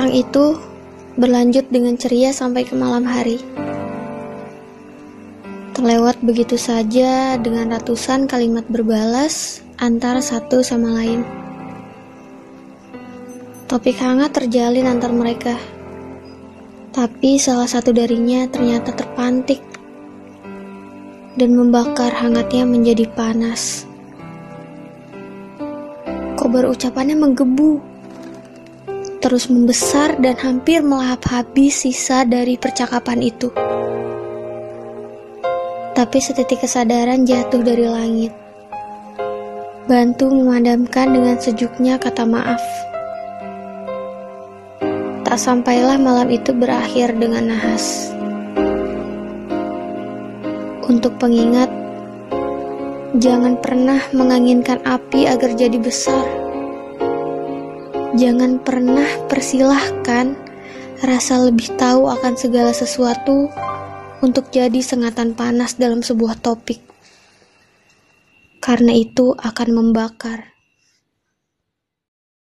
Petang 0.00 0.16
itu 0.16 0.56
berlanjut 1.20 1.68
dengan 1.68 1.92
ceria 1.92 2.32
sampai 2.32 2.64
ke 2.64 2.72
malam 2.72 3.04
hari. 3.04 3.36
Terlewat 5.76 6.24
begitu 6.24 6.56
saja 6.56 7.36
dengan 7.36 7.76
ratusan 7.76 8.24
kalimat 8.24 8.64
berbalas 8.64 9.60
antara 9.76 10.24
satu 10.24 10.64
sama 10.64 10.96
lain. 10.96 11.20
Topik 13.68 14.00
hangat 14.00 14.40
terjalin 14.40 14.88
antar 14.88 15.12
mereka. 15.12 15.60
Tapi 16.96 17.36
salah 17.36 17.68
satu 17.68 17.92
darinya 17.92 18.48
ternyata 18.48 18.96
terpantik 18.96 19.60
dan 21.36 21.52
membakar 21.52 22.08
hangatnya 22.08 22.64
menjadi 22.64 23.04
panas. 23.04 23.84
Kobar 26.40 26.72
ucapannya 26.72 27.20
menggebu, 27.20 27.89
terus 29.20 29.52
membesar 29.52 30.16
dan 30.16 30.32
hampir 30.40 30.80
melahap 30.80 31.20
habis 31.28 31.84
sisa 31.84 32.24
dari 32.24 32.56
percakapan 32.56 33.20
itu. 33.20 33.52
Tapi 35.92 36.18
setitik 36.18 36.64
kesadaran 36.64 37.28
jatuh 37.28 37.60
dari 37.60 37.84
langit, 37.84 38.32
bantu 39.84 40.32
memadamkan 40.32 41.12
dengan 41.12 41.36
sejuknya 41.36 42.00
kata 42.00 42.24
maaf. 42.24 42.64
Tak 45.28 45.36
sampailah 45.36 46.00
malam 46.00 46.32
itu 46.32 46.56
berakhir 46.56 47.12
dengan 47.20 47.52
nahas. 47.52 48.08
Untuk 50.88 51.20
pengingat, 51.20 51.68
jangan 53.20 53.60
pernah 53.60 54.00
menganginkan 54.16 54.80
api 54.82 55.28
agar 55.28 55.52
jadi 55.52 55.76
besar. 55.76 56.39
Jangan 58.10 58.58
pernah 58.66 59.06
persilahkan 59.30 60.34
rasa 60.98 61.46
lebih 61.46 61.70
tahu 61.78 62.10
akan 62.10 62.34
segala 62.34 62.74
sesuatu 62.74 63.46
untuk 64.18 64.50
jadi 64.50 64.82
sengatan 64.82 65.38
panas 65.38 65.78
dalam 65.78 66.02
sebuah 66.02 66.42
topik. 66.42 66.82
Karena 68.58 68.98
itu 68.98 69.32
akan 69.38 69.68
membakar. 69.70 70.59